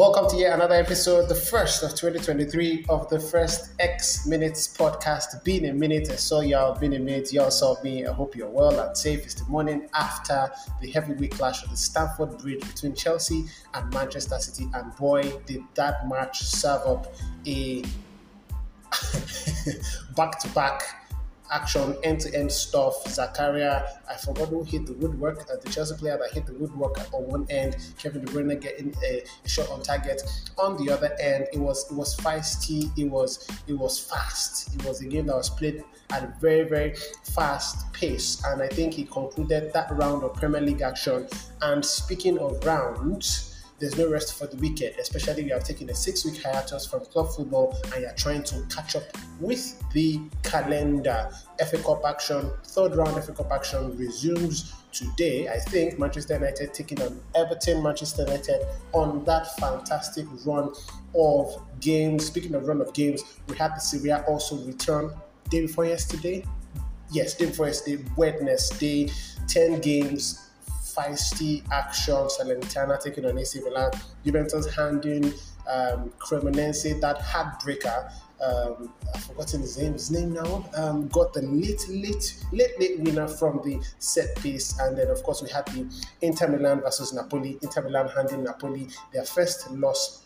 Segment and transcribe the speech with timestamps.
[0.00, 5.44] Welcome to yet another episode, the first of 2023 of the first X Minutes podcast.
[5.44, 8.06] Been a minute, I saw y'all, been a minute, y'all saw me.
[8.06, 9.26] I hope you're well and safe.
[9.26, 10.50] It's the morning after
[10.80, 13.44] the heavyweight clash of the Stamford Bridge between Chelsea
[13.74, 14.70] and Manchester City.
[14.72, 17.14] And boy, did that match serve up
[17.46, 17.84] a
[20.16, 20.99] back to back
[21.50, 23.04] action, end-to-end stuff.
[23.04, 25.46] Zakaria, I forgot who hit the woodwork.
[25.50, 27.76] Uh, the Chelsea player that hit the woodwork on one end.
[27.98, 30.22] Kevin De Bruyne getting a, a, shot on target.
[30.58, 32.90] On the other end, it was it was feisty.
[32.98, 34.74] It was it was fast.
[34.74, 36.94] It was a game that was played at a very very
[37.34, 41.28] fast pace, and I think he concluded that round of Premier League action.
[41.62, 43.49] And speaking of rounds
[43.80, 46.86] there's no rest for the wicked, especially if you have taken a six week hiatus
[46.86, 49.02] from club football and you're trying to catch up
[49.40, 51.30] with the calendar.
[51.70, 55.48] FA Cup action, third round FA Cup action resumes today.
[55.48, 60.72] I think Manchester United taking on Everton, Manchester United on that fantastic run
[61.14, 62.26] of games.
[62.26, 65.10] Speaking of run of games, we had the Serie A also return
[65.48, 66.44] day before yesterday.
[67.10, 69.10] Yes, day before yesterday, Wednesday,
[69.48, 70.49] 10 games
[71.00, 72.14] feisty action.
[72.14, 73.90] Salernitana taking on AC Milan.
[74.24, 75.32] Juventus handing
[75.68, 78.12] um, Cremonese that heartbreaker.
[78.40, 79.92] Um, I've forgotten his name.
[79.92, 80.64] His name now.
[80.74, 85.22] Um, got the late, late, late, late winner from the set piece, and then of
[85.22, 85.86] course we had the
[86.22, 87.58] Inter Milan versus Napoli.
[87.62, 90.24] Inter Milan handing Napoli their first loss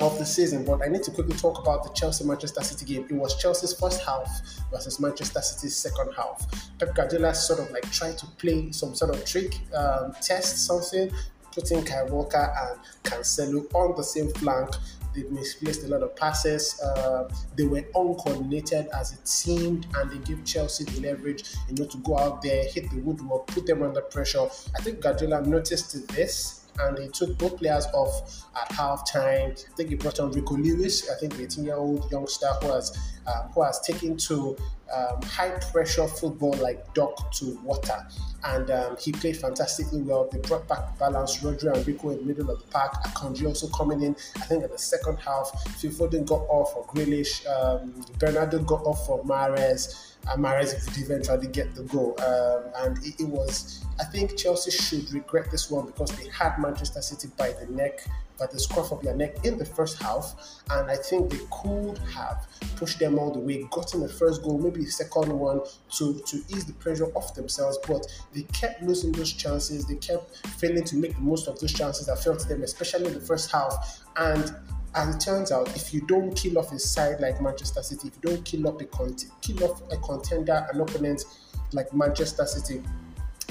[0.00, 0.64] of the season.
[0.64, 3.06] But I need to quickly talk about the Chelsea Manchester City game.
[3.08, 4.28] It was Chelsea's first half
[4.70, 6.46] versus Manchester City's second half.
[6.78, 11.10] Pep Guardiola sort of like tried to play some sort of trick, um, test something,
[11.52, 14.70] putting Kyle Walker and Cancelo on the same flank.
[15.14, 16.80] They misplaced a lot of passes.
[16.80, 21.84] Uh, they were uncoordinated as it seemed, and they gave Chelsea the leverage, you know,
[21.84, 24.48] to go out there, hit the woodwork, put them under pressure.
[24.74, 29.50] I think Guardiola noticed this and he took both players off at halftime.
[29.50, 32.72] I think he brought on Rico Lewis, I think the 18 year old youngster who
[32.72, 32.96] has
[33.26, 34.56] um, who has taken to
[34.92, 38.06] um, high pressure football like duck to water.
[38.44, 40.28] And um, he played fantastically well.
[40.30, 41.42] They brought back balance.
[41.42, 42.92] Rodri and Rico in the middle of the park.
[43.04, 45.50] Akanji also coming in, I think, in the second half.
[45.78, 47.46] Phil Foden got off for Grealish.
[47.46, 50.12] Um, Bernardo got off for Mahrez.
[50.36, 52.16] Mahrez did eventually get the goal.
[52.20, 56.58] Um, and it, it, was, I think Chelsea should regret this one because they had
[56.58, 58.04] Manchester City by the neck,
[58.38, 60.34] by the scruff of their neck in the first half.
[60.70, 64.58] And I think they could have pushed them all the way, gotten the first goal,
[64.58, 65.60] maybe second one
[65.98, 67.78] to, to ease the pressure off themselves.
[67.86, 69.86] But they kept losing those chances.
[69.86, 73.06] They kept failing to make the most of those chances that fell to them, especially
[73.06, 74.02] in the first half.
[74.16, 74.54] And
[74.94, 78.14] as it turns out, if you don't kill off a side like Manchester City, if
[78.22, 81.24] you don't kill up a cont- kill off a contender, an opponent
[81.72, 82.82] like Manchester City,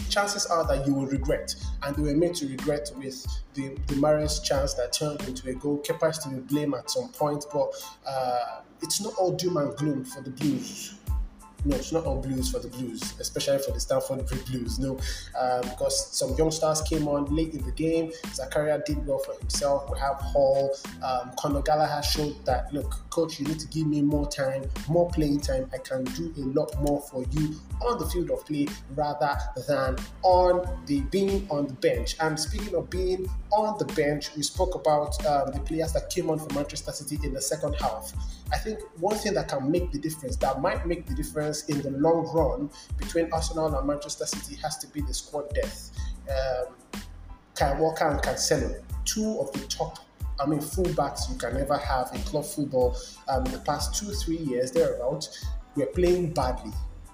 [0.10, 1.56] chances are that you will regret.
[1.84, 5.54] And they were made to regret with the, the Mahrez chance that turned into a
[5.54, 5.82] goal.
[5.84, 7.72] Kepa is to be blamed at some point, but
[8.06, 10.96] uh, it's not all doom and gloom for the Blues
[11.64, 14.80] no, it's not all blues for the blues, especially for the Stamford Blues.
[14.80, 14.98] No,
[15.40, 18.12] um, because some young stars came on late in the game.
[18.28, 19.90] Zakaria did well for himself.
[19.92, 20.76] We have Hall.
[21.04, 25.10] Um, Conor Gallagher showed that look, coach, you need to give me more time, more
[25.10, 25.70] playing time.
[25.74, 29.98] I can do a lot more for you on the field of play rather than
[30.24, 32.16] on the being on the bench.
[32.20, 36.30] And speaking of being on the bench, we spoke about um, the players that came
[36.30, 38.14] on for Manchester City in the second half.
[38.54, 41.82] I think one thing that can make the difference, that might make the difference in
[41.82, 45.92] the long run between Arsenal and Manchester City, has to be the squad depth.
[46.30, 46.76] Um,
[47.80, 50.00] Walker and Cancelo, two of the top
[50.42, 52.98] I mean, fullbacks you can ever have in club football.
[53.30, 55.28] Um, the past two, three years, thereabout,
[55.76, 56.72] we're playing badly.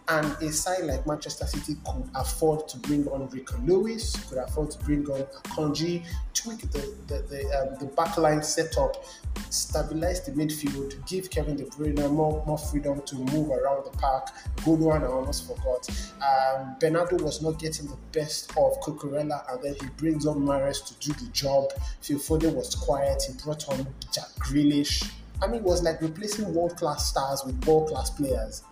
[0.09, 4.71] And a side like Manchester City could afford to bring on Rico Lewis, could afford
[4.71, 9.03] to bring on Akanji, tweak the the the, um, the backline setup,
[9.49, 14.29] stabilize the midfield, give Kevin De Bruyne more, more freedom to move around the park.
[14.63, 15.89] Good one, I almost forgot.
[16.21, 20.85] Um, Bernardo was not getting the best of Cucurella, and then he brings on Mahrez
[20.85, 21.71] to do the job.
[22.01, 23.23] Phil Foden was quiet.
[23.27, 25.11] He brought on Jack Grealish.
[25.41, 28.63] I mean, it was like replacing world class stars with world class players.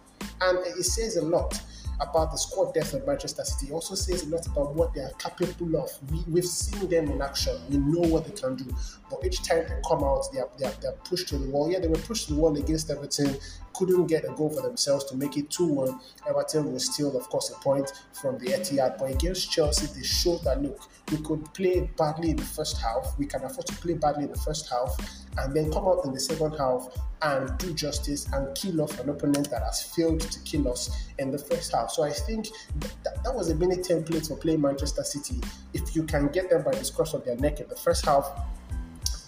[0.41, 1.59] And it says a lot
[2.01, 3.71] about the squad depth of Manchester City.
[3.71, 5.89] It also says a lot about what they are capable of.
[6.11, 7.57] We, we've seen them in action.
[7.69, 8.65] We know what they can do.
[9.09, 11.49] But each time they come out, they are, they are, they are pushed to the
[11.49, 11.71] wall.
[11.71, 13.37] Yeah, they were pushed to the wall against Everton
[13.77, 15.99] couldn't get a goal for themselves to make it 2 1.
[16.27, 18.97] Everton was still, of course, a point from the Etihad.
[18.97, 23.13] But against Chelsea, they showed that look, we could play badly in the first half,
[23.17, 24.97] we can afford to play badly in the first half,
[25.37, 26.87] and then come out in the second half
[27.21, 31.31] and do justice and kill off an opponent that has failed to kill us in
[31.31, 31.91] the first half.
[31.91, 32.47] So I think
[33.03, 35.41] that, that was a mini template for playing Manchester City.
[35.73, 38.31] If you can get them by the scruff of their neck in the first half,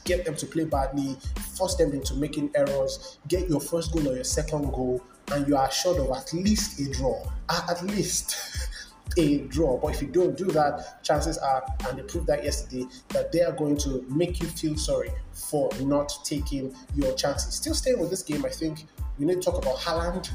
[0.04, 1.18] get them to play badly,
[1.58, 5.02] force them into making errors, get your first goal or your second goal,
[5.32, 7.24] and you are assured of at least a draw.
[7.50, 8.36] At least.
[9.18, 9.78] a draw.
[9.78, 13.42] But if you don't do that, chances are, and they proved that yesterday, that they
[13.42, 17.56] are going to make you feel sorry for not taking your chances.
[17.56, 18.86] Still staying with this game, I think
[19.18, 20.30] we need to talk about Haaland.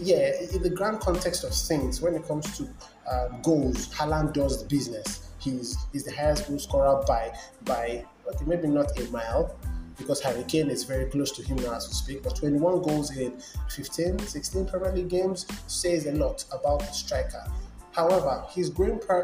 [0.00, 2.68] Yeah, in the grand context of things, when it comes to
[3.10, 5.30] um, goals, Haaland does the business.
[5.40, 7.32] He's, he's the highest goal scorer by
[7.64, 9.56] by okay, maybe not a mile,
[9.98, 12.22] because Harry Kane is very close to him now as we speak.
[12.22, 17.44] But 21 goals in 15, 16 Premier League games says a lot about the striker.
[17.92, 18.72] However, his,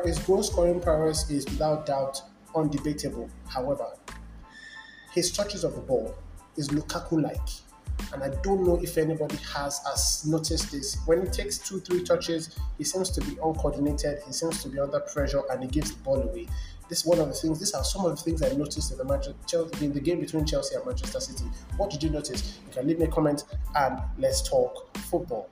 [0.05, 2.21] his goal scoring prowess is without doubt
[2.55, 3.31] undebatable.
[3.47, 3.87] However,
[5.13, 6.15] his touches of the ball
[6.57, 7.39] is Lukaku like.
[8.13, 10.99] And I don't know if anybody has has noticed this.
[11.07, 14.79] When he takes two, three touches, he seems to be uncoordinated, he seems to be
[14.79, 16.49] under pressure, and he gives the ball away.
[16.89, 18.99] This is one of the things, these are some of the things I noticed in
[18.99, 21.45] the match in the game between Chelsea and Manchester City.
[21.79, 22.59] What did you notice?
[22.67, 25.49] You can leave me a comment and let's talk football.